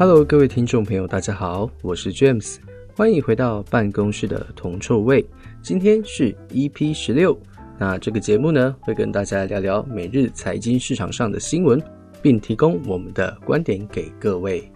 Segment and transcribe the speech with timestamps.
[0.00, 2.56] Hello，各位听众朋友，大家好，我是 James，
[2.96, 5.22] 欢迎回到办公室的铜臭味。
[5.60, 7.38] 今天是 EP 十六，
[7.78, 11.78] 那这个节目呢，会跟大家聊聊每日财经市场上的新闻，
[12.22, 14.72] 并提供我们的观点给各位。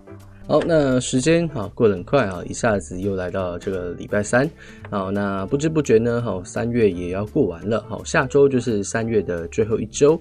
[0.46, 4.46] 好，那时间好过得很快啊，一下子又来到这个礼拜三。
[4.90, 7.82] 好，那不知不觉呢，好，三月也要过完了。
[7.88, 10.20] 好，下周就是三月的最后一周。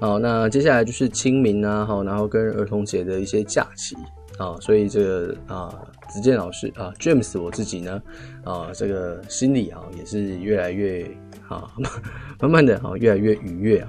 [0.00, 3.96] 好，那接下来就是清明啊，好，然后跟儿童节的一些假期。
[4.40, 5.68] 啊，所以这个啊，
[6.08, 8.02] 子健老师啊，James 我自己呢，
[8.42, 11.06] 啊，这个心里啊也是越来越
[11.46, 11.70] 啊，
[12.40, 13.88] 慢慢的啊越来越愉悦啊。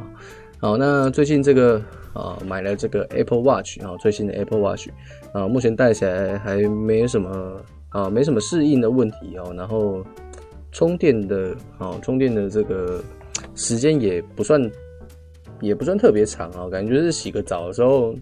[0.60, 4.90] 好，那最近这个啊买了这个 Apple Watch 啊，最新的 Apple Watch
[5.32, 9.54] 啊，目前戴起来还没什么啊，没什么适应的问题哦。
[9.56, 10.06] 然后
[10.74, 13.02] 充电的啊，充电的这个
[13.56, 14.70] 时间也不算
[15.62, 18.14] 也不算特别长啊，感觉是洗个澡的时候。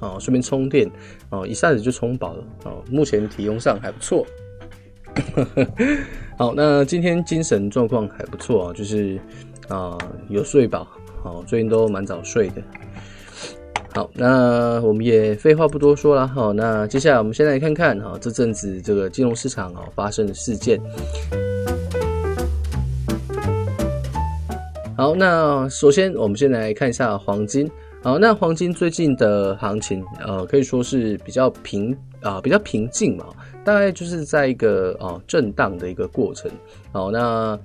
[0.00, 0.90] 哦，顺便充电
[1.30, 2.82] 哦，一下子就充饱了哦。
[2.90, 4.26] 目前体用上还不错。
[6.36, 9.18] 好，那今天精神状况还不错啊，就是
[9.68, 9.96] 啊
[10.28, 10.86] 有睡饱，
[11.24, 12.62] 哦，最近都蛮早睡的。
[13.94, 20.78] 好，那我们也废话不多说了，好，那接下来我们先来看看哈这阵子这个金融市场啊发生的事件。
[24.94, 27.70] 好，那首先我们先来看一下黄金。
[28.06, 33.26] 好，那黄金最近的行情，呃，可以说是比较平啊、呃，比较平静嘛，
[33.64, 36.48] 大概就是在一个啊、呃、震荡的一个过程。
[36.92, 37.58] 好，那。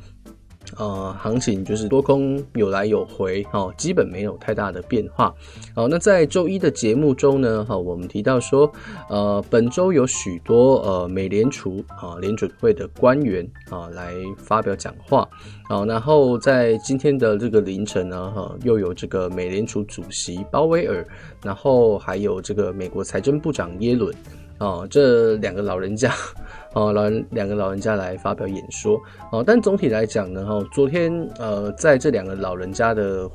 [0.78, 5.34] 呃，行情就是多空有来有回，哦，基本没有太大的变化。
[5.76, 8.72] 好，那在周一的节目中呢，哈，我们提到说，
[9.10, 15.28] 呃，本周有许多呃美联储啊联准会的官员啊来发表讲话。
[15.68, 21.06] 好，然后在今天的这个凌晨呢，哈，又有这个美联储主席鲍威尔，
[21.44, 24.14] 然后还有这个美国财政部长耶伦。
[24.62, 26.14] 哦，这两个老人家，
[26.74, 29.02] 哦，老人两个老人家来发表演说，
[29.32, 33.28] 哦，但总体来讲呢，哈，昨天呃，在这两个老人家的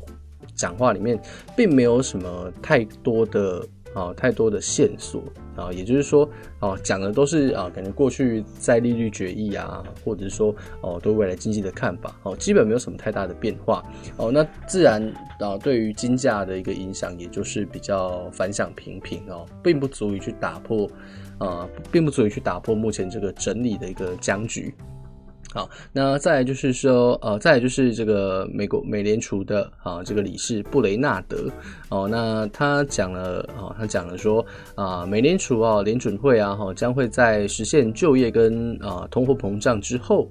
[0.55, 1.21] 讲话里面，
[1.57, 3.61] 并没有什么太多的。
[3.97, 5.25] 啊，太多的线索
[5.57, 6.29] 啊，也就是说，
[6.61, 13.83] 哦，讲的都是啊，可能过去在利率决议啊，或者是说哦，对未来经济的看法，哦，基本没有什么太大的变化，
[14.19, 15.03] 哦，那自然
[15.41, 20.87] 啊，对于金价的一个影响，也就是比较反响平平哦，并不足以去打破
[21.39, 24.75] 啊，并不足以去打破目前这个整理的一个僵局。
[25.55, 31.51] 好，那再来就是说，呃，再来就是这个美国美联储的啊，这个理事布雷纳德
[31.89, 40.29] 哦，那他讲了哦，他讲了说啊，美联储啊，联准会啊，哈，将会在实现就业跟啊通货膨胀之后。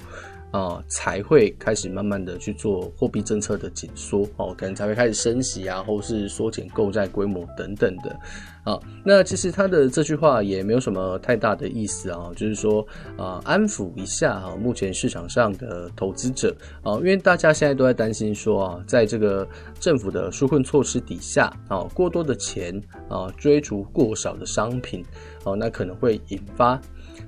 [0.56, 8.18] 啊，才会开始慢慢的去做货币政策的紧缩哦，可能才会开始升息啊，或是缩减购债规模等等的。
[8.64, 19.46] 啊，那其实他的这句话也没有什么太大的意思啊，就是说啊，安抚一下哈，目前市场上的投资者啊，因为大家现在都在担心说啊，在这个
[19.78, 25.04] 政府的纾困措施底下啊，过多的钱啊，追逐过少的商品，
[25.44, 26.80] 哦，那可能会引发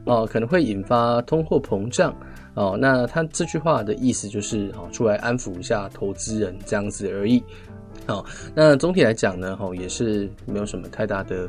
[0.06, 2.16] 啊，可能会引发通货膨胀。
[2.58, 7.44] 哦，那他这句话的意思就是，哦，出来安抚一下投资人这样子而已。
[8.08, 8.26] 好，
[8.56, 11.48] 那总体来讲呢，哈，也是没有什么太大的，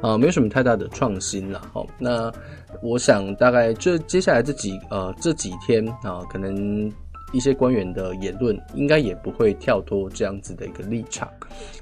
[0.00, 1.60] 啊，没有什么太大的创新了。
[1.72, 2.32] 好，那
[2.80, 6.88] 我想大概这接下来这几呃这几天啊，可能
[7.32, 11.28] 一些官员的言论应该也不会跳脱这样子的一个立场。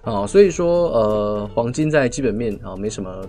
[0.01, 3.23] 啊，所以说呃，黄金在基本面啊没什么。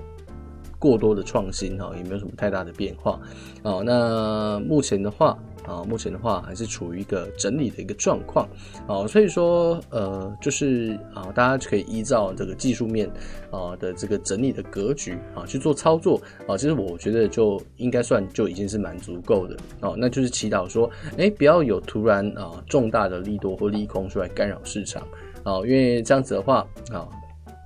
[0.83, 3.17] 过多的创新哈，也没有什么太大的变化
[3.63, 3.79] 啊。
[3.85, 8.45] 那目前的话啊，目前的话还是处于一个整理的一个状况
[8.85, 9.07] 啊。
[9.07, 13.09] 所以说呃，就是啊，大家可以依照这个技术面
[13.49, 16.57] 啊的这个整理的格局啊去做操作啊。
[16.57, 19.95] 其实我觉得就应该算就已经是蛮足够的哦。
[19.97, 25.01] 那就是祈祷说，哎，不要有突然啊重大的利多或利空出来干扰市场
[25.43, 27.07] 啊，因为这样子的话啊。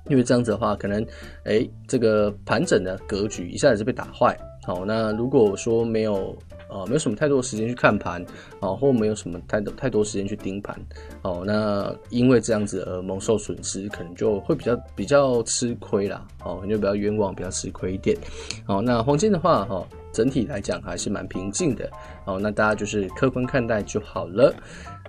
[0.09, 1.05] 因为这样子的话，可能，
[1.43, 4.37] 哎，这个盘整的格局一下子就被打坏。
[4.65, 6.37] 好，那如果说没有，
[6.69, 8.21] 呃，没有什么太多的时间去看盘，
[8.59, 10.77] 啊，或没有什么太多太多时间去盯盘，
[11.21, 16.27] 哦，那因为这样子而蒙受损失，可能就会比较比较吃亏啦。
[16.43, 18.17] 哦，可能就比较冤枉，比较吃亏一点。
[18.65, 21.89] 好，那黄金的话，哈，整体来讲还是蛮平静的。
[22.25, 24.53] 好，那大家就是客观看待就好了。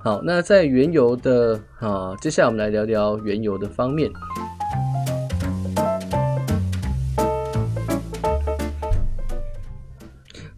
[0.00, 4.08] 好，那在原油的，啊，接下来我们来聊聊原油的方面。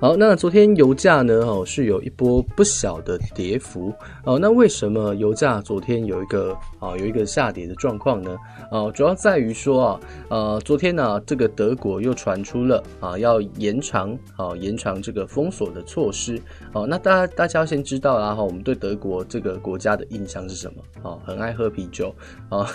[0.01, 3.93] 好，那昨天油价呢，哦，是有一波不小的跌幅，
[4.25, 8.35] 哦，那为什么油价昨天有一个啊有一个下跌的状况呢？
[8.71, 10.01] 哦，主要在于说啊，
[10.31, 16.41] 呃，昨天呢，这个德国又传出了啊要延长啊延长这个封锁的措施，
[16.73, 20.83] 哦，那大家大家要先知道啦哈，我们对德国这个国家的印象是什么？
[21.03, 22.15] 哦，很爱喝啤酒
[22.49, 22.67] 啊。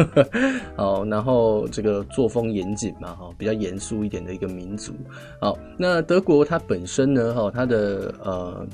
[0.76, 4.92] 好，然后这个作风严谨嘛，哈，比较严肃一点的一个民族。
[5.40, 8.66] 好，那德国它本身呢，哈，它的呃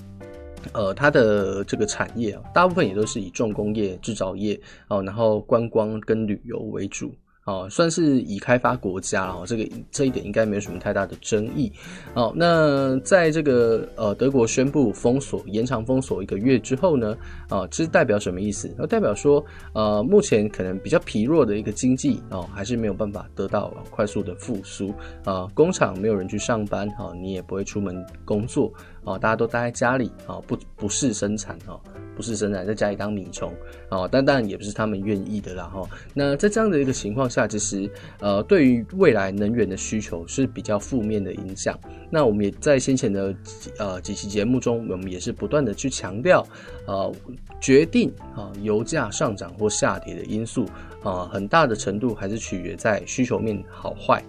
[0.73, 7.13] 呃，它的这个产业啊，大部分也都是以重工业、制造业，哦，然后观光跟旅游为主。
[7.49, 11.73] 哦，算是已开发国家哦，这个这一点应该没有什么太大的争议。
[12.13, 17.17] 哦，那在这个呃德国宣布封锁延长封锁一个月之后呢，
[17.49, 18.71] 啊，这代表什么意思？
[18.77, 19.43] 那代表说
[19.73, 24.93] 呃目前可能比较疲弱的一个经济哦，还是没有办法得到快速的复苏
[25.25, 28.71] 啊，工厂没有人去上班哈，你也不会出门工作
[29.13, 31.81] 啊，大家都待在家里啊，不不是生产哦。
[32.15, 33.55] 不是生产，在家里当米虫
[33.91, 35.89] 哦，但当然也不是他们愿意的啦哈。
[36.13, 37.89] 那在这样的一个情况下，其实
[38.19, 41.79] 呃，对于未来能源的需求是比较负面的影响。
[42.11, 43.33] 那我们也在先前的
[43.79, 46.45] 呃几期节目中，我们也是不断的去强调，
[46.89, 47.15] 呃，
[47.61, 50.67] 决定啊油价上涨或下跌的因素
[51.05, 54.21] 啊，很大的程度还是取决在需求面好坏。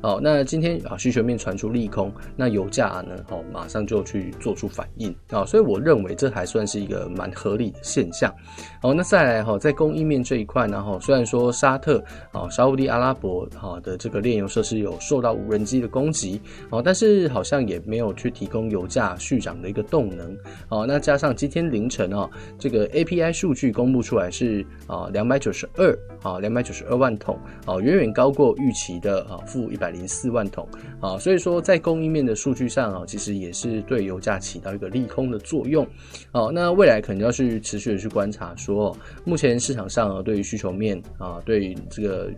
[0.00, 3.16] 好，那今天啊需求面传出利空，那油价呢？
[3.28, 8.32] 好，马上就去做出反应啊，所以我认为这还算是一个蛮合理的现象。
[8.80, 12.02] 好，那再来哈，在供应面这一块呢，哈，虽然说沙特
[12.32, 20.36] 啊、沙乌地阿拉伯哈的这个炼油设施有受到无人机的攻击，哦，但是好像也没有去提供油价续涨的一个动能。
[20.68, 30.68] 哦，那加上今天凌晨啊，这个 API 数据公布出来是啊两百九十二啊两百九十二万桶，哦，远远高过预期的啊负一一百零四万桶
[31.00, 35.86] 啊，所以说在供应面的数据上啊，其实也是对油价起到一个利空的作用。
[36.32, 42.28] 好，那未来可能要去持续的去观察，说目前市场上啊，对于需求面啊，对于这个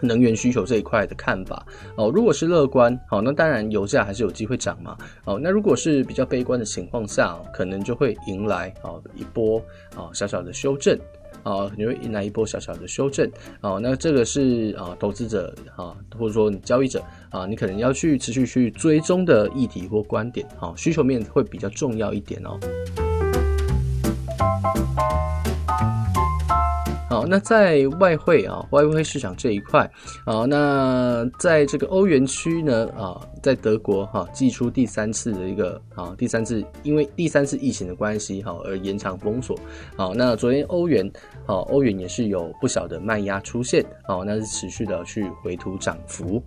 [0.00, 1.64] 能源需求这一块的看法
[1.96, 4.96] 哦，如果是乐观，好，那当然油价还是有机会涨嘛。
[5.24, 9.58] 哦，那如果是比较悲观的情况下，可能就会迎来啊一波
[9.94, 10.98] 啊小小的修正。
[11.46, 13.30] 啊，你会迎来一波小小的修正。
[13.60, 17.00] 啊，那这个是啊，投资者啊，或者说你交易者
[17.30, 20.44] 啊，你可能要去持续去追踪的议题或观点。
[20.58, 22.58] 啊，需求面会比较重要一点哦。
[27.28, 29.90] 那在外汇啊，外汇市场这一块
[30.24, 39.58] 啊，那在这个欧元区呢啊，在德国哈、啊，祭出第三次的一个啊，第三次因为第三次疫情的关系哈、而延长封锁。
[39.96, 41.10] 好，那昨天欧元
[41.46, 46.42] 啊，欧元也是有不小的卖压出现，好，那是持续的去回吐涨幅。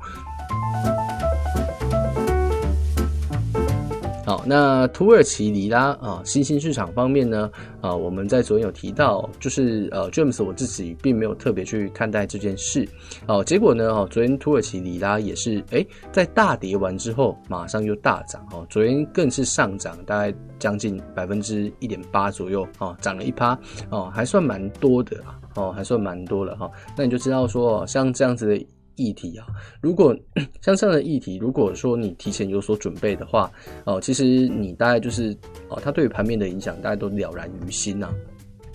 [4.29, 7.49] 好，那土耳其里拉啊，新兴市场方面呢，
[7.81, 12.87] 啊，我们在昨天有提到，就是呃，James 我自己并没有特别去看待这件事，
[13.25, 23.57] 哦，结果呢，哦，昨天土耳其里拉也是，哎，在大跌完之后，马上又大涨，哦，昨天更是上涨，大概将近百分之一点八左右，哦，涨了一趴，
[23.89, 25.17] 哦，还算蛮多的，
[25.55, 28.67] 哦，还算蛮多了，哈，那你就知道说，像这样子的。
[28.99, 29.47] 议题啊，
[29.81, 30.15] 如果
[30.61, 33.49] 像这样的议题，如果说你提前有所准备的话，
[33.85, 35.35] 哦，其实你大概就是
[35.69, 38.13] 哦，它对于盘面的影响，大家都了然于心呐。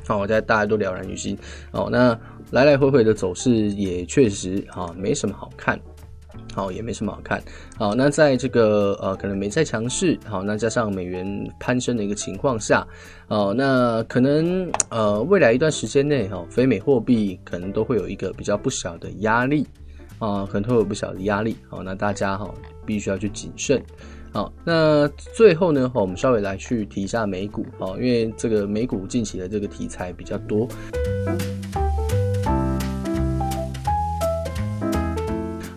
[0.06, 1.36] 好，我在大家都了然于心。
[1.72, 2.18] 哦，那
[2.50, 5.78] 来来回回的走势也确实啊，没什么好看。
[6.52, 7.42] 好，也没什么好看。
[7.76, 11.26] 好，那在这个呃，可能没再强势，好，那加上美元
[11.58, 12.86] 攀升的一个情况下，
[13.28, 19.66] 哦，那可能呃，未来一段时间内，哈，非美货币可能都会有一个比较不小的压力。
[20.24, 22.50] 啊，可能会有不小的压力，好，那大家哈
[22.86, 23.82] 必须要去谨慎，
[24.32, 30.66] 好，那最后呢，我们稍微来去提一下美股，好，因为这个美股近期的这个题材比较多，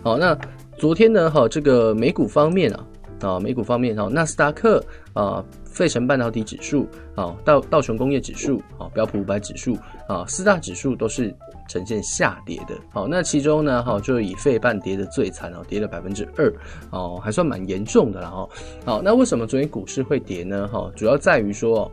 [0.02, 0.36] 好，那
[0.78, 2.86] 昨天呢，哈，这个美股方面啊，
[3.20, 4.82] 啊，美股方面哈，纳斯达克
[5.12, 5.44] 啊。
[5.70, 11.32] 费城半导体指数啊，道道琼工业指数啊，标普五百指数啊，四大指数都是
[11.68, 12.74] 呈现下跌的。
[12.90, 16.52] 好，那其中呢，哈，就以费半跌的最惨哦，跌了百分之二
[16.90, 18.48] 哦，还算蛮严重的了哈。
[18.84, 20.66] 好，那为什么昨天股市会跌呢？
[20.66, 21.88] 哈，主要在于说，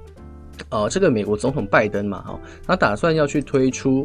[0.72, 4.04] 哦，这个美国总统拜登嘛，哈，他打算要去推出，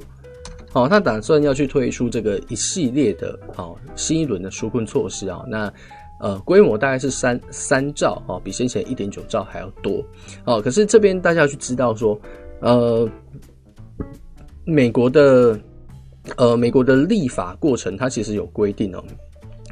[0.75, 5.73] 哦，他打算要去推出这个一系列的，好，新一轮的纾困措施啊，那。
[6.21, 10.05] 呃，规模大概是三三兆哈，比先前一点九兆还要多。
[10.45, 12.21] 哦，可是这边大家要去知道说，
[12.61, 13.09] 呃，
[14.65, 15.59] 美国的
[16.37, 19.03] 呃美国的立法过程，它其实有规定哦。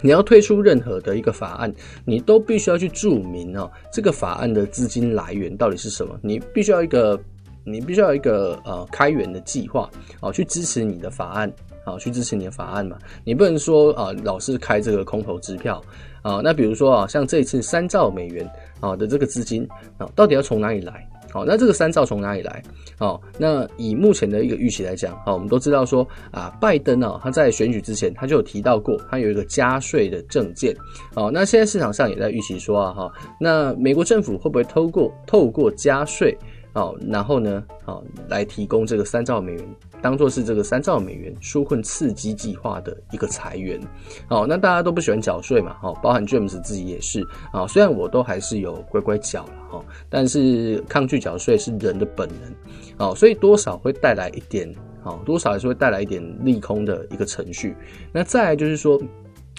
[0.01, 1.75] 你要推出任何的一个法案，
[2.05, 6.17] 你都必须要去注明哦，这个法案的资金来源到底是什么？
[6.23, 7.19] 你必须要一个，
[7.65, 9.91] 你必须要一个呃开源的计划
[10.21, 11.53] 哦，去支持你的法案，
[11.85, 12.97] 好，去支持你的法案嘛。
[13.25, 15.83] 你不能说啊，老是开这个空头支票
[16.29, 16.41] 啊。
[16.43, 18.49] 那比如说啊，像这一次三兆美元
[18.81, 19.67] 啊的这个资金
[19.97, 21.09] 啊，到底要从哪里来？
[21.31, 22.63] 好，那这个三兆从哪里来？
[22.99, 30.75] 好，那以目前的一个预期来讲，好，我们都知道说啊，拜登啊，他在选举之前他就有提到过，他有一个加税的政见。
[31.15, 36.35] 好，那现在市场上也在预期说啊，哈，那美国政府会不会透过透过加税？
[36.73, 39.69] 好，然后呢，好，来提供这个三兆美元，
[40.01, 43.81] 当做是这个三兆美元纾困刺激计划的一个裁员。
[44.29, 47.67] 好，那大家都不喜欢缴税嘛，好，包含 James 自己也是啊。
[47.67, 52.55] 虽然我都还是有乖乖缴了哈，但是抗拒缴税是人的本能。
[52.97, 57.77] 好，所以多少会带来一点，好，多少还是会带来一点利空的一个程序。
[58.13, 59.01] 那再来就是说，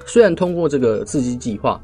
[0.06, 1.82] 虽然通过这个刺激计划。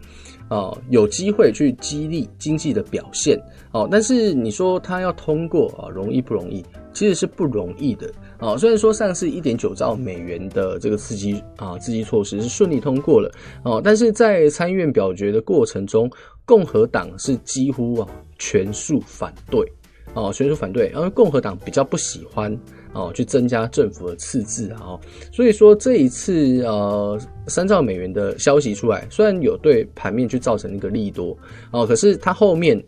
[0.47, 3.35] 哦，有机会去激励经济的表现
[3.71, 6.63] 哦，但是你说他要通过啊，容易不容易？
[6.93, 8.07] 其实是不容易的
[8.39, 8.57] 哦。
[8.57, 13.31] 虽然说上次一点九兆美元的这个刺激啊，刺激措施是顺利通过了
[13.63, 16.09] 哦，但是在参议院表决的过程中，
[16.45, 19.65] 共和党是几乎啊全数反对
[20.13, 22.57] 哦，全数反对，因为共和党比较不喜欢。
[22.97, 24.79] 哦，去增加政府的赤字啊！
[24.81, 24.99] 哦，
[25.29, 31.37] 所以说这一次呃三兆美元的消息出来，虽然有对盘面去造成一个利多
[31.71, 32.81] 哦，可是它后面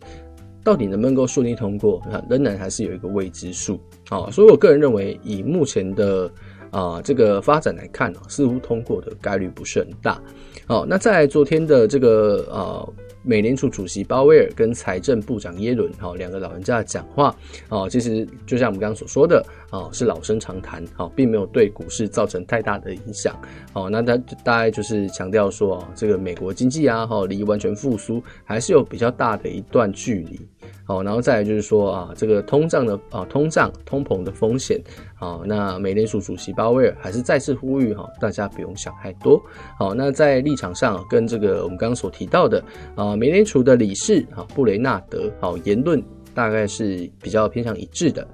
[0.62, 4.30] 到底能不能够顺利通过，仍然还是有一个未知数啊。
[4.30, 6.30] 所以我个人认为，以目前的
[6.70, 10.20] 啊、这个发展来看，似乎通过的概率不是很大。
[10.66, 12.92] 好，那在昨天的这个呃。
[13.28, 17.36] 美联储主席鲍威尔跟财政部长耶伦，哈，两个老人家的讲话，
[17.68, 23.38] 哦，其实就像我们刚刚所说的，哦，是老生常谈，哦，并没有对股市造成太大的影响，
[23.74, 30.40] 哦，那他大概就是强调说，哦，这个美国经济啊，哈，离完全复苏还是有比较大的一段距离。
[30.88, 34.80] 好，然后再来就是说啊，这个通胀的啊，通胀通膨的风险，
[35.14, 39.38] 好，那美联储主席鲍威尔还是再次呼吁哈，大家不用想太多。
[39.78, 42.64] 好，那在立场上跟这个我们刚刚所提到的
[42.94, 46.02] 啊，美联储的理事啊布雷纳德，好，言论
[46.32, 48.26] 大概是比较偏向一致的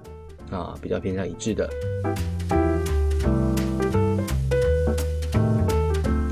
[0.52, 1.68] 啊，比较偏向一致的。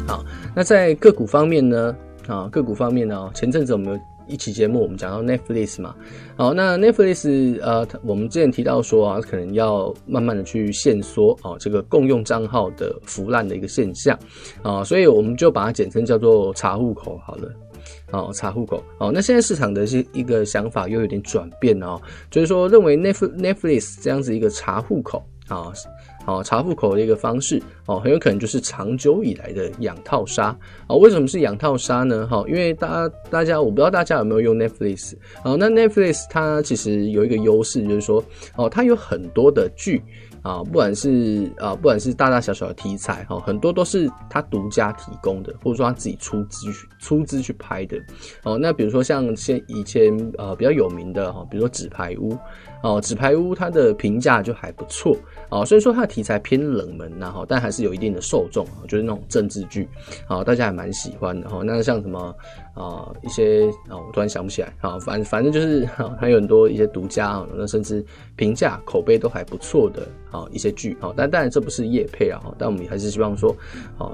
[0.06, 0.24] 好，
[0.54, 1.96] 那在个股方面呢，
[2.28, 4.11] 啊，个股方面呢，前阵子我们有。
[4.32, 5.94] 一期节目我们讲到 Netflix 嘛，
[6.36, 14.18] 好，那 Netflix 呃，我们之前提到说啊，可能要慢慢的去限缩哦，这个共用账号的腐烂的一个现象。
[14.62, 17.52] 啊，所以我们就把它简称叫做查户口好了，
[18.12, 25.70] 哦，查户口，哦，那现在市场的是一个想法又有点转变哦，就是说认为 Netflix 这样子一个查户口啊。
[26.24, 30.56] 好，查户口的一个方式，哦，很有可能就是长久以来的养套杀。
[30.86, 32.26] 哦，为什么是养套杀呢？
[32.26, 35.14] 哈，因为大家大家，我不知道大家有没有用 Netflix。
[35.42, 38.22] 哦，那 Netflix 它其实有一个优势，就是说，
[38.56, 40.02] 哦，它有很多的剧。
[40.42, 47.96] 啊，不管是啊，不管是大大小小的题材哈，很多都是他独家提供的，或者说他自己出资去出资去拍的。
[48.42, 52.36] 哦，那比如说像现以前呃比较有名的哈，比如说纸牌屋
[52.82, 55.16] 哦，纸牌屋它的评价就还不错
[55.50, 59.88] 哦，所以说它的题材偏冷门呐哈，但还是有一定的受众，就是那种政治剧，
[60.26, 61.62] 啊，大家还蛮喜欢的哈。
[61.64, 62.34] 那像什么？
[62.74, 64.74] 啊、一些啊、哦，我突然想不起来。
[64.80, 65.84] 好，反反正就是
[66.18, 68.02] 还有很多一些独家啊，那甚至
[68.34, 70.96] 评价口碑都还不错的啊一些剧。
[70.98, 73.54] 好，但当然这不是叶配啊，但我们还是希望说，
[73.98, 74.10] 啊，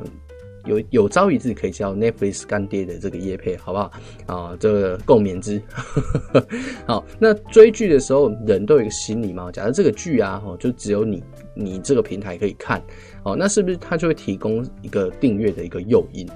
[0.64, 3.92] 有有朝一日可以叫 Netflix 干爹的这个叶配，好不好？
[4.26, 5.60] 啊，这个共勉之。
[6.86, 9.50] 好，那追剧的时候，人都有一个心理嘛。
[9.50, 11.22] 假设这个剧啊，哦，就只有你
[11.54, 12.82] 你这个平台可以看，
[13.22, 16.28] 哦，那是不是它就会提供一个订阅的一个诱因？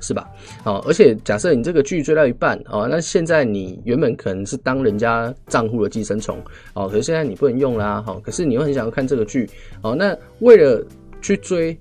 [0.00, 0.30] 是吧？
[0.62, 6.38] 好，而且假设你这个剧追到一半，哦，那现在你原本可能是当人家账户的寄生虫，
[6.74, 9.50] 哦，可是现在你不能用啦，好，可是你又很想要看这个剧，
[9.82, 10.84] 哦，那为了
[11.20, 11.76] 去追。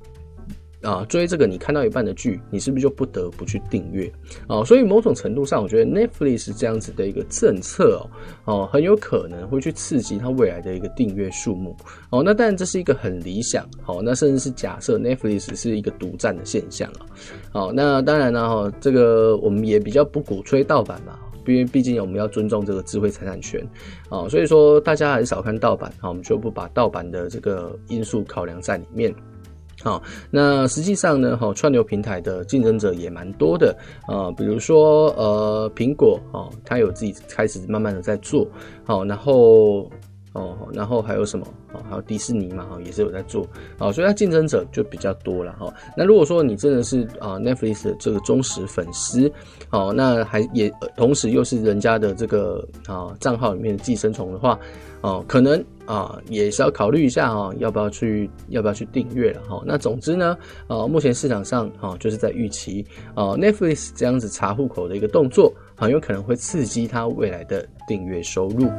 [0.84, 4.12] 啊，追这个你看到一半的剧，你是不是就不得不去订阅？
[4.48, 8.00] 哦，所以某种程度上，我觉得 Netflix 这样子的一个政策
[8.46, 11.76] 哦，哦，很有可能会去刺激它未来的一个订阅数目。
[12.12, 17.06] 哦，那当然这是一个很理想，哦，那甚至是假设 Netflix 是一个独占的现象啊。
[17.54, 21.18] 哦，那当然呢，哈，这个我们也比较不鼓吹盗版嘛，
[21.48, 23.68] 因为毕竟我们要尊重这个智慧财产权。
[24.10, 29.12] 哦，所以说大家还是少看盗版，好，我们就不把盗版的这个因素考量在里面。
[29.84, 38.48] 好，那实际上呢，哈，串流平台的竞争者也蛮多的啊，比如说呃，苹果哦，它有自己开始慢慢的在做，
[38.84, 39.90] 好，然后
[40.34, 41.46] 哦，然后还有什么？
[41.74, 43.46] 哦，还有迪士尼嘛，哈，也是有在做，
[43.78, 45.72] 好，所以它竞争者就比较多了，哈。
[45.96, 49.32] 那如果说你真的是啊 Netflix 的这个忠实粉丝，
[49.70, 54.58] 哦，那还也同时又是人家的这个啊账号里面的寄生虫的话，
[55.02, 59.64] 哦，可能啊也是要考虑一下啊，要不要去要不要去订阅了，哈。
[59.66, 60.38] 那总之呢，
[60.68, 68.70] 啊，目前市场上啊就是在预期啊 Netflix 这样子查户口的一个动作，很有可能会刺激它未来的订阅收入。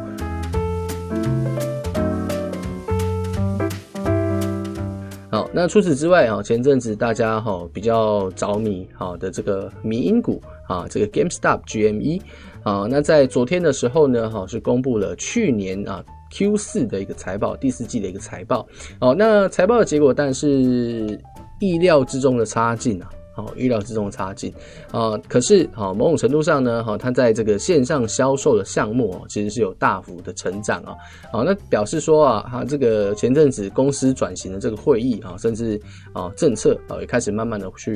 [5.31, 12.21] 好，那除此之外啊，前阵子大家哈比较着迷好的这个迷因股啊，这个 GameStop GME
[12.63, 18.69] 啊，那在昨天的时候呢，哈是公布了去年啊 Q 四的一个财报，第四季的一个财报。
[19.01, 21.19] 哦，那财报的结果，当然是
[21.59, 23.09] 意料之中的差劲啊。
[23.38, 24.52] 哦，预料之中的差劲
[24.90, 25.16] 啊！
[25.28, 30.95] 可是，好某种程度上呢，哈，它在这个线上销售的项目哦，其实是有大幅的成长啊！
[31.33, 35.80] 好，那表示说啊，它这个前阵子公司转型的这个会议啊，甚至
[36.12, 37.95] 啊政策啊，也开始慢慢的去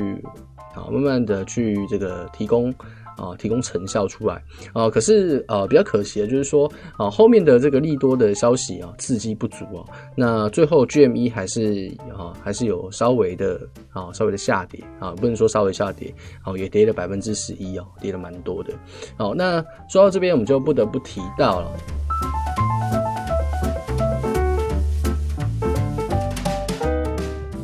[0.73, 2.73] 啊，慢慢的去这个提供。
[3.17, 4.41] 啊，提供成效出来
[4.73, 9.85] 啊，可是呃，比较可惜的就是说啊，后面的这个利多的消息啊，刺激不足啊。
[10.15, 13.59] 那最后 GME 还是啊，还是有稍微的
[13.91, 16.13] 啊，稍微的下跌啊，不能说稍微下跌，
[16.45, 18.73] 哦，也跌了百分之十一哦，跌了蛮多的。
[19.17, 23.02] 好，那说到这边，我们就不得不提到了。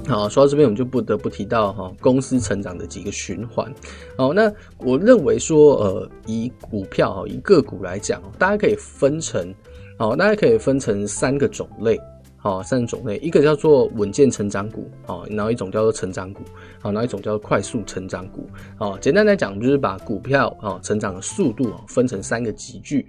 [0.10, 3.72] 好，说到这边，我们就不得不提到哈公司成长的几个循环。
[4.18, 9.54] 好，那我认为说，呃，以股票哈，以个股来讲，大家可以分成，
[10.00, 11.96] 好，大家可以分成三个种类，
[12.38, 16.42] 好，三个种类，一个叫做稳健成长股，好，然后一种叫做成长股，
[16.82, 18.50] 好，然后一种叫做快速成长股。
[18.78, 23.06] 好，简单来讲，就是把股票啊成长的速度啊分成三个级距。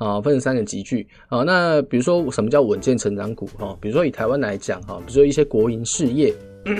[0.00, 1.06] 啊，分成三个级距。
[1.28, 3.46] 好，那比如说什么叫稳健成长股？
[3.58, 6.34] 哈，比如说以台湾来讲，哈，比如说一些国营事业，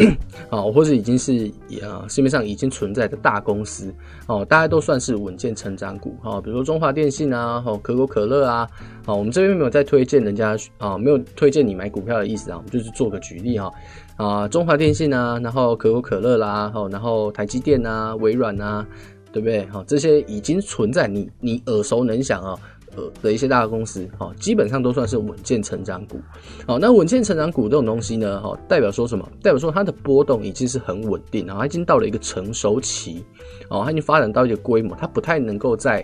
[0.48, 1.50] 啊，或者已经是
[1.82, 3.92] 啊市面上已经存在的大公司，
[4.26, 6.16] 哦，大家都算是稳健成长股。
[6.22, 8.66] 哈，比如说中华电信啊，哈，可口可乐啊，
[9.04, 13.70] 啊，我们这边没有在推荐人家啊，没有推荐你买股票的意思啊，我们就是做个举例哈。
[14.16, 18.86] 啊，中华电信啊，然后可口可乐啦，然后台积电啊，微软啊，
[19.30, 19.66] 对不对？
[19.66, 22.58] 哈，这些已经存在你你耳熟能详啊。
[22.96, 26.20] 呃的一些大公司，哈，基本上都算是稳健成长股。
[26.66, 29.28] 好，那稳健成长股这种东西呢，哈，代表说什么？
[29.42, 33.24] 代表说它的波动已经是很稳定，然后它已经到了一个成熟期，
[33.68, 36.00] 哦，它已经发展到一个规模，它不太能够再，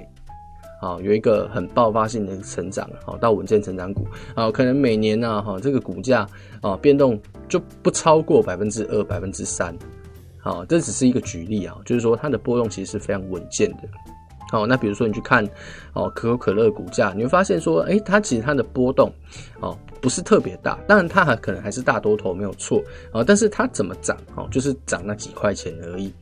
[0.81, 6.27] 啊，有一个很爆发性的成长，好，到稳健成长股，啊，可能每年呢，哈，这个股价
[6.61, 9.77] 啊变动就不超过百分之二、百分之三，
[10.39, 13.89] 好，这只是一个举例啊，就是说它的波动其实是非常稳健的。
[14.51, 15.45] 好，那比如说你去看
[15.93, 19.13] 哦，可口可乐股价，你会发现说，诶，它其实它的波动
[19.61, 22.81] 哦不是特别大，当然它还可能还是大多头没有错
[23.13, 26.13] 啊，但是它怎么涨哦，就是涨那几块钱而已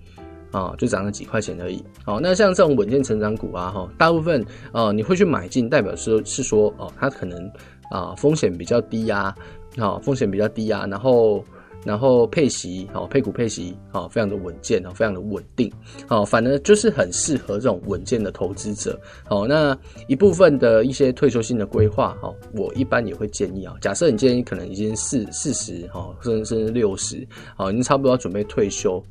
[0.53, 1.85] 啊，就涨那几块钱而已。
[2.05, 7.51] 好，那像这种稳健成长股啊，哈，大部分呃你会去买进，代表说是说哦，它可能
[7.91, 9.35] 啊风险比较低呀，
[9.77, 11.45] 啊风险比较低呀，然后。
[11.85, 15.71] 然后配息，好配股配息，好非常的稳健，非常的稳定，
[16.07, 19.77] 好反而就是很适合这种稳健的投资者，好那
[20.09, 29.03] 一部分的一些退休性的规划，哈，我一般也会建议啊，假设你建议可能已经四四十，哈甚至甚至六十，好已经差不多要准备退休，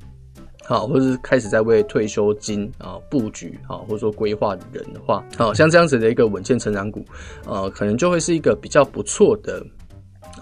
[0.65, 7.05] 好或者是开始在为退休金啊布局，好或者说规划人的话，好像这样子的一个稳健成长股，
[7.45, 9.63] 呃可能就会是一个比较不错的。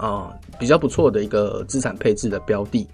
[0.01, 2.87] 啊，比较不错的一个资产配置的标的。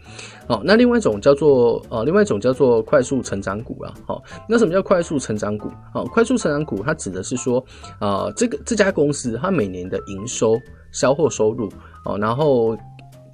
[0.46, 3.94] 好，那另外一种叫做呃，另外一种叫做快速成长股啊。
[4.06, 5.72] 好，那什么叫快速成长股？
[5.94, 7.64] 好，快速成长股它指的是说
[8.00, 10.60] 啊，这个这家公司它每年的营收、
[10.92, 11.72] 销货收入
[12.04, 12.78] 哦，然后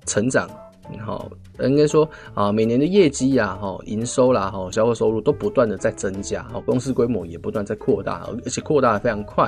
[0.06, 0.48] 成长。
[1.04, 9.46] 好，应该说啊，每年的业绩呀，哈，营收啦，哈，销售收入都不断的在增加，哈，公司规模也不断在扩大，而且扩大的非常快，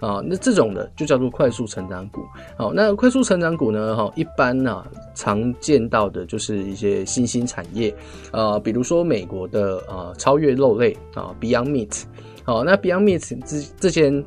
[0.00, 2.22] 啊，那这种的就叫做快速成长股。
[2.56, 4.82] 好，那快速成长股呢，哈，一般呢
[5.14, 7.94] 常见到的就是一些新兴产业，
[8.30, 12.02] 啊，比如说美国的啊超越肉类啊 Beyond Meat，
[12.44, 14.24] 好，那 Beyond Meat 这这间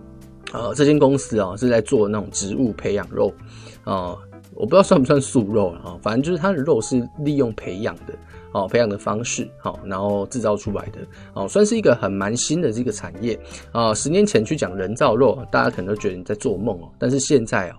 [0.54, 3.34] 呃这间公司啊是在做那种植物培养肉，
[3.84, 4.16] 啊。
[4.56, 8.14] 我不知道算不算素肉啊，反正就是它的肉是利用培养的，
[8.54, 11.00] 哦，培养的方式，好，然后制造出来的，
[11.34, 13.38] 哦，算是一个很蛮新的这个产业
[13.74, 13.94] 啊。
[13.94, 17.76] 十年前去讲人造肉，大家可能都觉得你在做梦哦，但是现在哦，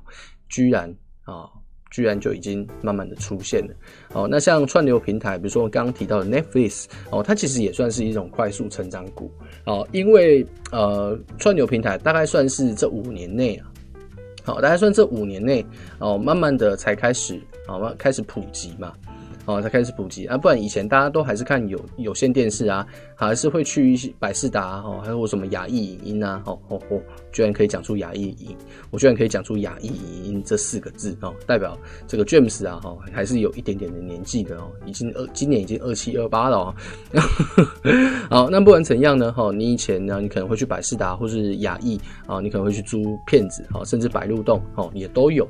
[0.50, 1.48] 居然啊，
[1.90, 3.74] 居然就已经慢慢的出现了。
[4.12, 9.30] 哦，那像串流平台，比如说我刚刚提到的 Netflix，哦，它其实也算是一种快速成长股，
[9.64, 13.72] 哦，因为呃，串流平台大概算是这五年内啊。
[14.46, 15.66] 好，大概算这五年内
[15.98, 18.92] 哦，慢慢的才开始，好嘛，开始普及嘛。
[19.46, 27.00] 哦，才开始普及啊，不然以前大家都还是看有有线电视啊，还是会去一些百视达哦，还有什么雅艺影音啊，哦哦哦，
[27.32, 28.56] 居然可以讲出雅艺影音，
[28.90, 36.74] 我居然可以讲出雅艺影音这四个字哦，代表这个 James 啊，哈，还是有一点点的年纪的哦，已经二今年已经二七二八了哦。
[38.28, 45.48] 好，那不管怎样呢，哈，你以前呢，你可能会去百视达或是雅艺啊，你可能会去租片子，哈，甚至百鹿洞哦，也都有，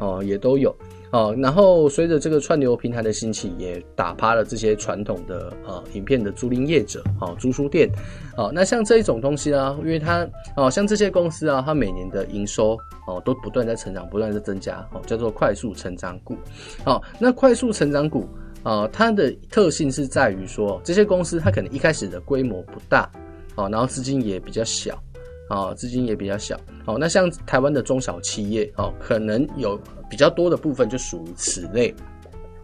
[0.00, 0.74] 哦，也都有。
[1.14, 7.88] 哦，然后随着这个串流平台的兴起，也打趴了这些传统的呃影片的租赁业者，哦，租书店，
[8.36, 16.36] 哦，那像这一种东西啊，因为它哦，像这些公司啊，它每年的营收哦都不断在成长，不断在增加，哦，叫做快速成长股。
[16.84, 18.28] 哦，那快速成长股
[18.64, 23.08] 啊，它的特性是在于说，这些公司它可能一开始的规模不大，
[23.54, 25.00] 哦，然后资金也比较小。
[25.46, 26.58] 啊，资金也比较小。
[26.86, 29.78] 好，那像台湾的中小企业，哦，可能有
[30.14, 31.92] 比较多的部分就属于此类，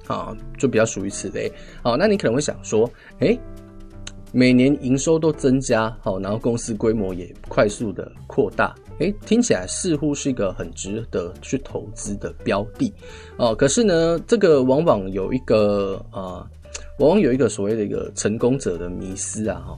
[0.06, 1.52] 啊，就比较属于此类。
[1.82, 3.36] 好，那你可能会想说，哎、
[4.30, 12.94] 每年营收都增加，好，然后公司规模也快速的扩大，哎、欸，听起来似乎是一个很值得去投资的标的，
[13.36, 16.46] 哦，可是呢，这个往往有一个啊，
[17.00, 19.76] 往往有一个所谓的一个成功者的迷思啊，哈。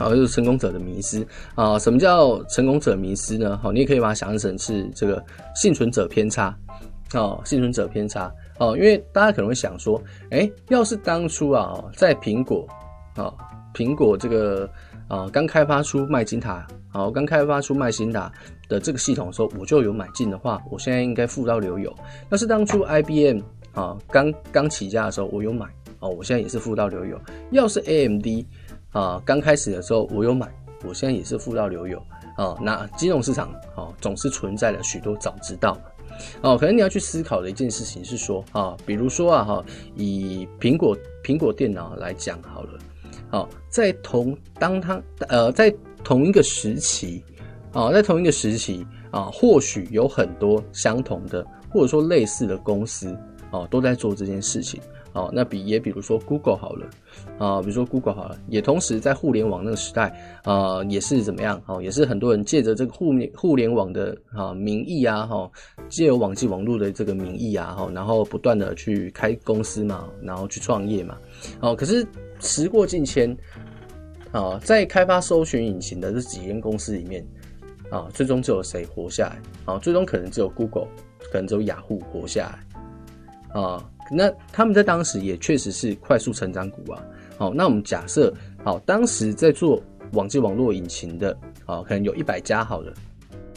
[0.00, 1.78] 好，就是成功者的迷思啊！
[1.78, 3.58] 什么叫成功者迷思呢？
[3.62, 5.22] 好，你也可以把它想象成是这个
[5.54, 6.56] 幸存者偏差
[7.12, 8.74] 啊，幸存者偏差哦。
[8.78, 12.66] 因为大家可能会想说，哎、要是当初啊，在苹果
[13.14, 13.30] 啊，
[13.74, 14.66] 苹果这个
[15.06, 18.32] 啊刚开发出麦金塔，好，刚开发出麦金塔
[18.70, 21.94] 的这个系统的时候，我就有买进的话，我现在应该富到流油。
[22.30, 23.42] 要是当初 IBM
[23.74, 25.66] 啊刚刚起家的时候，我有买
[25.98, 27.20] 哦，我现在也是富到流油。
[27.50, 28.26] 要是 AMD
[28.92, 30.52] 啊，刚开始的时候我有买，
[30.84, 32.02] 我现在也是富到流油
[32.36, 32.56] 啊。
[32.60, 35.76] 那金融市场啊，总是存在了许多早知道
[36.42, 36.58] 哦。
[36.58, 42.78] 可能你要去思考的一件事情是说啊，比如说啊哈，以苹果苹果电脑来讲好了，
[43.30, 45.72] 好，在同当它呃在
[46.02, 47.22] 同一个时期
[47.72, 53.16] 啊，在同一个时期啊，或许有很多相同的或者说类似的公司
[53.52, 54.80] 啊，都在做这件事情。
[55.12, 56.86] 哦，那比也比如说 Google 好了，
[57.36, 60.08] 啊，比如说 Google 好了，也同时在互联网那个时代，
[60.44, 61.60] 啊，也是怎么样？
[61.66, 65.50] 哦，也是很多人借着这个互联互联网的啊名义啊，哈，
[65.88, 71.18] 借由网际网络的这个名义啊，哈，然后不断的去开公司嘛，然后去创业嘛，
[71.58, 72.06] 哦，可是
[72.38, 73.36] 时过境迁，
[74.30, 77.26] 啊，在开发搜寻引擎的这几间公司里面，
[77.90, 79.42] 啊，最终只有谁活下来？
[79.64, 80.86] 啊，最终可能只有 Google，
[81.32, 82.48] 可能只有雅虎活下
[83.54, 83.84] 来，啊。
[84.10, 87.02] 那他们在当时也确实是快速成长股啊。
[87.38, 92.92] 好，那我们假设，好，当时在做网际网络引擎的，好，可能有一百家好了，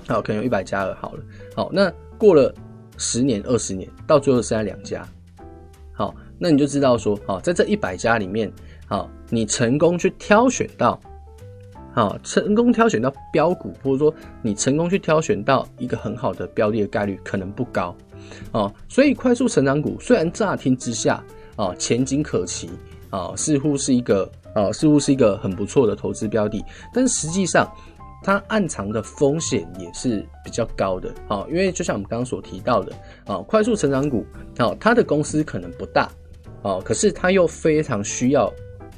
[0.07, 1.23] 好，可能有一百家了好了。
[1.55, 2.53] 好，那过了
[2.97, 5.05] 十年、二十年，到最后剩下两家。
[5.91, 8.51] 好，那你就知道说，好，在这一百家里面，
[8.87, 10.99] 好，你成功去挑选到，
[11.93, 17.93] 好，成功挑选到标股，或者说你成功去挑选到一个很好的标的的概率可能不高。
[18.51, 21.23] 哦，所以快速成长股虽然乍听之下
[21.55, 22.69] 啊前景可期
[23.09, 27.71] 啊，似乎是一个啊似乎是一个很不错的投资标的，但实际上
[28.23, 32.93] 它暗藏的风险也是比较高的啊，因为就像我们刚刚所提到的
[33.25, 34.25] 啊，快速成长股
[34.57, 36.09] 啊，它的公司可能不大
[36.61, 38.51] 啊，可是它又非常需要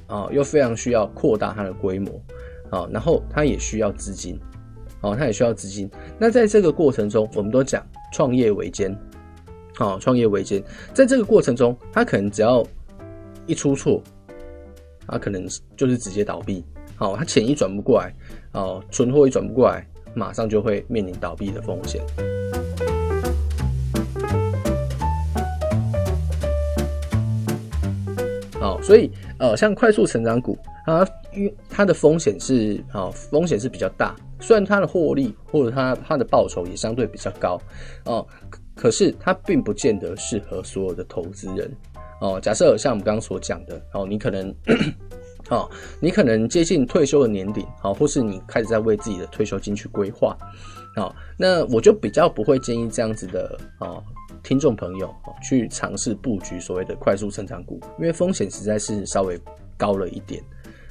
[0.08, 2.12] 啊，又非常需要扩大它的规模
[2.70, 4.40] 啊，然后它也需要资金
[5.02, 5.90] 啊，它也需要资金。
[6.20, 8.96] 那在这个过程中，我们都讲创业维艰。
[9.78, 12.66] 好，创业维艰，在这个过程中，他可能只要
[13.46, 14.02] 一出错，
[15.06, 16.64] 他可能就是直接倒闭。
[16.96, 18.16] 好，他钱一转不过来，
[18.54, 22.02] 哦，存货一转不过来，马上就会面临倒闭的风险。
[28.62, 37.62] 好，所以呃，像快速成长股，它因为它的风险是啊，风险是比较大，虽然它的获利或者它它的报酬也相对比较高，
[38.06, 38.26] 哦。
[38.76, 41.72] 可是它并不见得适合所有的投资人
[42.22, 42.40] 哦。
[42.40, 44.54] 假设像我们刚刚所讲的哦，你可能，
[45.50, 50.38] 哦，你可能接近退休的年龄，好，或是你开始在为自己的退休金去规划，
[50.96, 54.04] 好，那我就比较不会建议这样子的哦，
[54.44, 59.40] 听众朋友哦去尝试布局所谓的快速成长股，因为风险实在是稍微
[59.78, 60.44] 高了一点。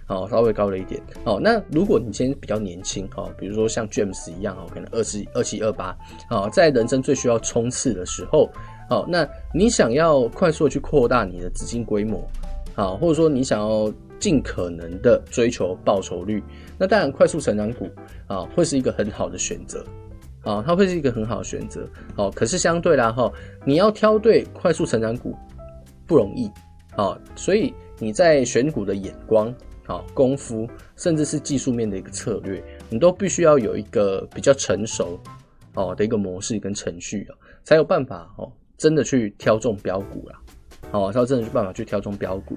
[0.06, 1.00] 好，稍微高了一点。
[1.24, 5.96] 哦，那如果你今天比较年轻，哈，比如说像 James 一样，哈，可能二十二七二八，
[6.28, 8.50] 好，在人生最需要冲刺的时候，
[8.88, 12.22] 好，那你想要快速的去扩大你的资金规模，
[12.74, 16.42] 好，或者说你想要尽可能的追求报酬率，
[16.78, 17.88] 那当然快速成长股
[18.26, 19.84] 啊会是一个很好的选择
[20.42, 21.88] 啊，它会是一个很好的选择。
[22.16, 23.32] 哦，可是相对啦哈，
[23.64, 25.34] 你要挑对快速成长股
[26.06, 26.50] 不容易
[26.94, 29.52] 啊，所以你在选股的眼光
[29.86, 35.18] 好、功夫，甚至是技术面的一个策略，你都必须要有一个比较成熟
[35.74, 40.40] 哦的一个模式跟程序啊，才有办法哦真的去挑中标股啦。
[40.90, 42.56] 哦，才有真的去办法去挑中标股。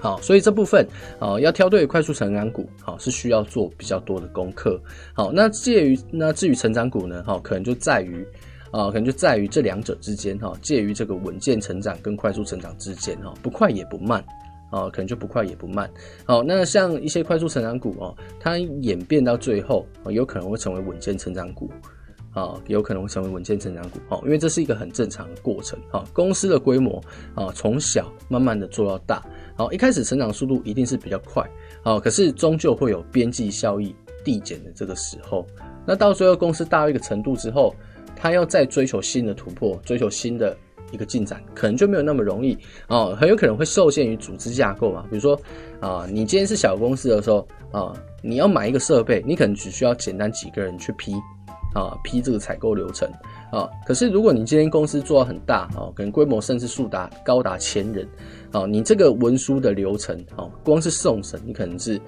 [0.00, 0.86] 好，所以这部分
[1.18, 4.80] 啊，要挑对快速成长股，好是需要做比较多的功课。
[5.12, 8.24] 好，那介于那至于成长股呢，哈，可能就在于
[8.70, 14.24] 啊，可能就在于这两者之间，哈，介于这个稳健成长跟快速成长之间，哈，不快也不慢，
[14.70, 15.90] 啊，可能就不快也不慢。
[16.24, 21.70] 好，那像一些快速成长股哦，它演变到最后，有可能会成为稳健成长股。
[22.34, 27.02] 啊，有可能会成为稳健成长股，哦，因为这是一个很正常的过程，啊，公司的规模
[27.34, 29.26] 啊，从小慢慢的做到大，
[29.56, 31.42] 好，一开始成长速度一定是比较快，
[31.82, 35.44] 啊，可是终究会有边际效益递减的这个时候，
[35.84, 37.74] 那到最后公司大到一个程度之后，
[38.14, 40.56] 它要再追求新的突破，追求新的
[40.92, 42.56] 一个进展，可能就没有那么容易，
[42.88, 45.40] 哦，很有可能会受限于组织架构嘛，比如说
[45.80, 51.14] 啊，你今天是小公司的时候，啊，你要买一个设备，你可能只需要简单几个人去批。
[51.74, 53.06] 啊，批这个采购流程
[53.52, 58.08] 啊，可是如果你今天公司做到很大啊，可能规模甚至数达高达千人
[58.50, 62.00] 啊，你这个文书的流程啊，光是送审，你可能是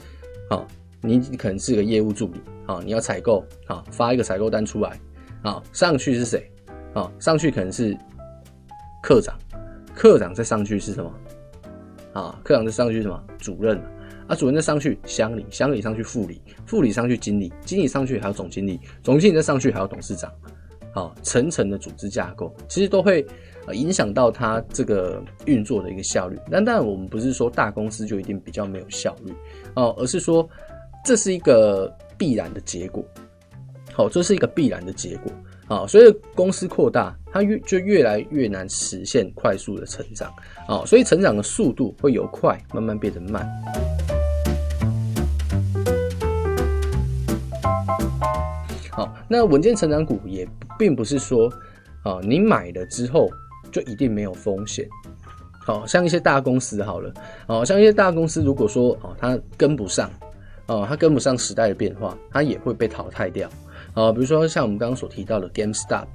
[0.48, 0.66] 啊，
[1.02, 4.98] 你你可能是个业务助理啊，你要采购啊，发一个采购单出来
[5.42, 6.50] 啊，上去是谁
[6.94, 7.12] 啊？
[7.18, 7.94] 上去可能是
[9.02, 9.38] 课长，
[9.94, 11.12] 课长再上去是什么
[12.12, 12.38] 啊？
[12.44, 13.22] 课长再上去是什么？
[13.38, 13.80] 主任。
[14.26, 20.32] 啊，主任再上去乡里，乡里上去副理，副理上去经理，经理上去还有总经理，总经理再上去还有董事长，
[20.92, 23.26] 好，层层的组织架构，其实都会
[23.66, 26.38] 呃影响到它这个运作的一个效率。
[26.48, 29.34] 但当然，我们不是说大公司就一定比较没有效率
[29.74, 30.48] 哦，而是说
[31.04, 33.04] 这是一个必然的结果。
[33.92, 35.32] 好，这是一个必然的结果。
[35.70, 40.28] 啊，所以公司扩大，它越就越来越难实现快速的成长。
[40.66, 43.48] 啊，所以成长的速度会由快慢慢变得慢。
[48.90, 50.44] 好，那稳健成长股也
[50.76, 51.48] 并不是说，
[52.02, 53.30] 啊，你买了之后
[53.70, 54.88] 就一定没有风险。
[55.60, 57.14] 好，像一些大公司好了，
[57.46, 60.10] 哦，像一些大公司，如果说哦，它跟不上，
[60.66, 63.48] 哦，它跟不上时代的变化，它也会被淘汰掉。
[63.92, 66.06] 好，比如说像我们刚刚所提到的 GameStop，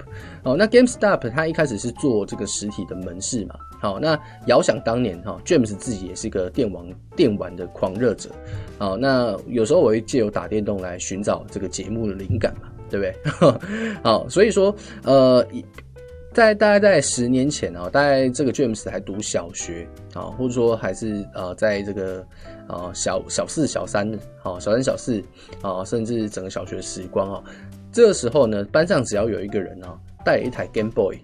[0.42, 6.84] 好，那 GameStop 它一开始是做这个实体的门市嘛，好，那遥想当年哈，James 自己也是个电玩
[7.14, 8.30] 电玩的狂热者，
[8.78, 13.58] 好，那有时候我会借由打电动来寻找这个节目的灵感嘛，对不对？
[14.02, 15.46] 好，所以说呃，
[16.36, 22.22] 在大概在十年前啊，大概这个 James 还读小学啊，或者说还是呃，在这个。
[22.68, 24.10] 啊，小小四、小三，
[24.42, 25.22] 好，小三、小四，
[25.62, 27.44] 啊，甚至整个小学时光啊，
[27.92, 31.16] 这个时候呢，班上只要有一个人啊，带一台 Game Boy，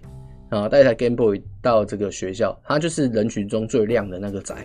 [0.47, 4.55] 啊，带一台 Game Boy 到这个学校，他就是人群中最亮的那个仔，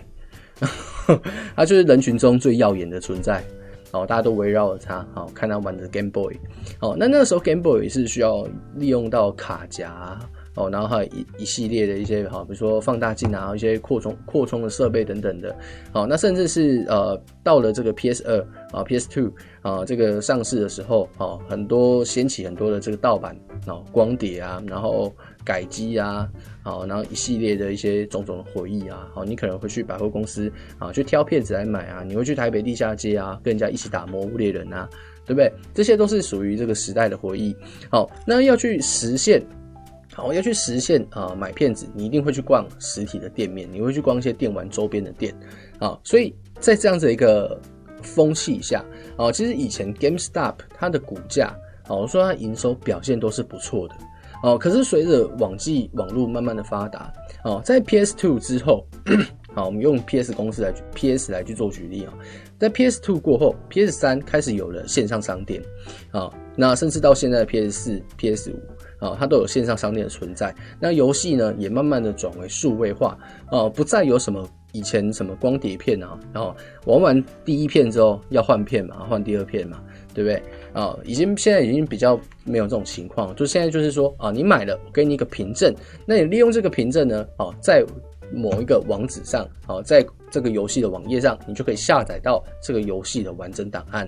[1.53, 3.43] 他就是人群中最耀眼的存在，
[3.91, 6.33] 哦，大家都围绕着他，好，看他玩的 Game Boy，
[6.79, 10.17] 哦，那那个时候 Game Boy 是需要利用到卡夹。
[10.59, 15.55] 哦，然后还有一一系列的一些哈，比如说放大镜啊，一些扩充扩充的设备等等的。
[15.93, 18.37] 好，那甚至是呃，到了这个 PS 二
[18.77, 23.33] 啊，PS Two 啊，这个上市的时候，哦，很多掀起很多的这个盗版
[23.67, 25.13] 哦，光碟啊，然后
[25.45, 26.29] 改机啊，
[26.61, 34.89] 好，然后一系列的一些种种的回忆啊，好，你可能会去百货公司啊，去挑片子来买啊，你会去台北地下街啊，跟人家一起打魔物猎人啊，
[35.25, 35.49] 对不对？
[35.73, 37.55] 这些都是属于这个时代的回忆。
[37.89, 39.41] 好，那要去实现。
[40.19, 45.33] 好，要去实现啊、买片子，你一定会去逛实体的店面，你会去逛一些电玩周边的店
[45.79, 45.97] 啊。
[46.03, 47.59] 所以在这样子一个
[48.03, 48.83] 风气下
[49.15, 51.55] 啊，其实以前 GameStop 它的股价
[51.87, 53.95] 哦，我说它营收表现都是不错的
[54.43, 54.57] 哦。
[54.57, 57.11] 可是随着网际网络慢慢的发达
[57.45, 58.85] 哦，在 PS2 之后，
[59.53, 62.13] 好，我们用 PS 公司来 PS 来去做举例啊，
[62.59, 65.63] 在 PS2 过后，PS3 开始有了线上商店
[66.11, 68.55] 啊，那甚至到现在的 PS4、PS5。
[68.99, 70.53] 啊，它都有线上商店的存在。
[70.79, 73.17] 那游戏呢，也慢慢的转为数位化，
[73.49, 79.81] 啊，不再有什么以前什么光碟片啊，然后玩完第一片之后要换片嘛，换第二片嘛，
[80.13, 80.41] 对不对？
[80.73, 85.73] 啊，已经现在已经比较没有这种情况，就现在就是说啊，你买了，我给你一个凭证，
[86.05, 87.83] 那你利用这个凭证呢，啊，在
[88.31, 94.07] 某一个网址上，啊，在这个游戏的网页上，你就可以下载到这个游戏的完整档案。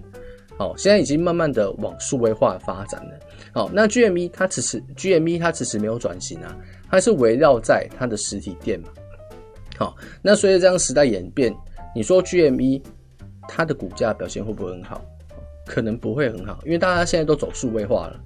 [0.60, 3.20] 好，现在已经慢慢的往数位化发展了。
[3.54, 6.56] 好，那 GME 它迟迟 GME 它迟迟没有转型啊，
[6.90, 8.88] 它是围绕在它的实体店嘛。
[9.78, 11.54] 好，那随着这样时代演变，
[11.96, 12.82] 你说 GME
[13.48, 15.04] 它的股价表现会不会很好？
[15.66, 18.20] 可能不会很好，因为大家现在都走数位化了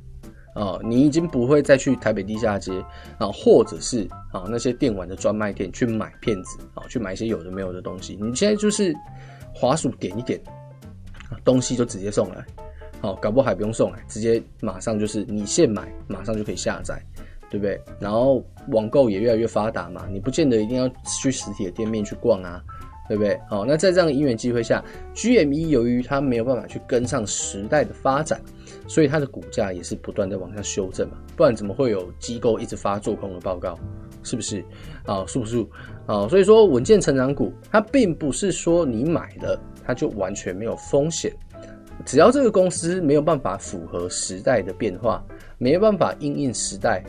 [0.54, 2.72] 啊，你已经不会再去台北地下街
[3.18, 8.18] 啊，或者是啊那些电玩的专卖店去买片子啊，去买一些有的没有的东西。
[8.22, 8.94] 你现在就是
[9.54, 10.42] 滑鼠点一点，
[11.44, 12.46] 东西就直接送来，
[13.06, 17.02] 哦，搞不好还不用送来，直接马上就是你现买，马上就可以下载，
[17.50, 17.80] 对不对？
[18.00, 20.89] 然后网购也越来越发达嘛，你不见得一定要
[21.22, 22.63] 去实体的店面去逛啊。
[23.08, 23.39] 对不对？
[23.48, 28.41] 好，那在这样的因缘机会下，GME 由于它没有办法去跟上时代的发展，
[28.88, 33.78] 所以它的股价也是不断的往下修正嘛，不然怎么会有机构一直发做空的报告？
[34.24, 34.65] 是不是？
[35.06, 35.63] 啊，是不是？
[36.08, 41.32] 啊，所以说稳健成长股，它并不是说你买了它就完全没有风险，
[42.06, 45.26] 只要这个公司没有办法符合时代的变化，
[45.58, 47.04] 没有办法因应时代，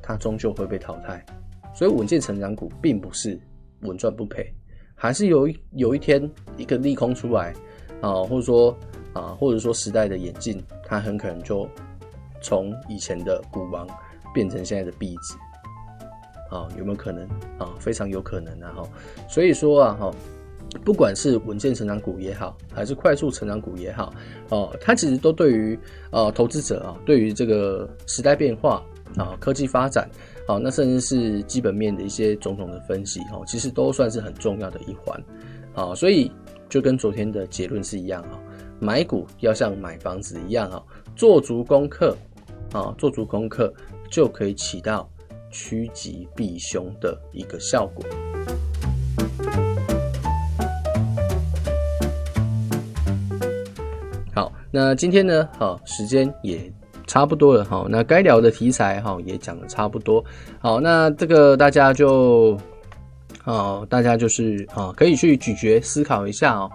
[0.00, 1.24] 它终究会被淘汰。
[1.74, 3.38] 所以稳健成长股并不是
[3.82, 4.52] 稳赚不赔。
[4.94, 7.54] 还是有一有一天一个利空出来
[8.00, 8.76] 啊，或者说
[9.12, 11.68] 啊，或者说时代的演进，它很可能就
[12.42, 13.86] 从以前的股王
[14.34, 15.34] 变成现在的壁纸
[16.54, 17.26] 啊，有没有可能
[17.58, 17.72] 啊？
[17.78, 18.72] 非常有可能啊！
[18.76, 18.88] 哈，
[19.28, 20.10] 所以说啊，哈，
[20.84, 24.12] 不管是稳健成长股也好，还是快速成长股也好，
[24.50, 25.78] 哦，它其实都对于
[26.10, 28.82] 啊投资者啊，对于这个时代变化
[29.16, 30.08] 啊，科技发展。
[30.46, 35.22] 好，那甚至是基本面的一些种种的分析，哦，其实都算是很重要的一环，
[35.74, 36.32] 啊，所以
[36.68, 38.40] 就跟昨天的结论是一样，啊，
[38.80, 40.82] 买股要像买房子一样，啊，
[41.14, 42.16] 做足功课，
[42.72, 43.72] 啊，做足功课
[44.10, 45.08] 就可以起到
[45.52, 48.04] 趋吉避凶的一个效果。
[54.70, 56.72] 那今天呢，好，时间也。
[57.06, 60.24] 差不多了哈，那该聊的题材哈也讲的差不多，
[60.60, 62.56] 好，那这个大家就，
[63.42, 66.70] 啊，大家就是啊，可以去咀嚼思考一下哦，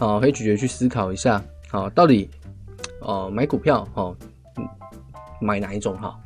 [0.00, 2.28] 啊，可以咀嚼去思考一下，好，到底，
[3.00, 4.16] 哦，买股票哦，
[5.40, 6.18] 买哪一种好？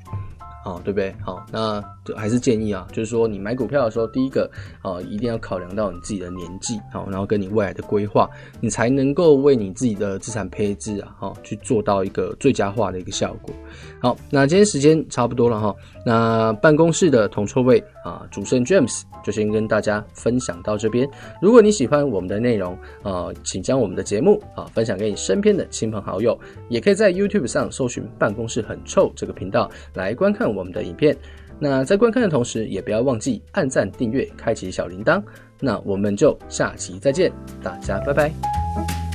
[0.64, 1.14] 哦，对不对？
[1.22, 1.85] 好，那
[2.16, 4.51] 还是建议啊，就是说你买股票的时候，第一个
[4.83, 8.29] 啊，一定要考量到你自己的年纪，好，然后跟你未来的规划，
[8.61, 13.55] 你才能够为你自己的资产配置啊，好，去做到一个最佳化的一个效果。
[14.01, 21.09] 好，那今天时间差不多了哈，那办公室的铜臭味啊，主持人 James 就先跟大家分享到这边。
[21.42, 31.16] 如果你喜欢我们的内容啊，请将我们的节目啊分享给你身边的亲朋好友，也可以在 YouTube 上搜寻“办公室很臭”这个频道来观看我们的影片。
[31.61, 35.23] 那在观看的同时，也不要忘记按赞、订阅、开启小铃铛。
[35.61, 39.08] 那我们就下期再见，大家拜拜。